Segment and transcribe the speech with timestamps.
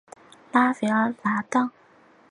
[0.51, 1.71] 拉弗尔泰维当。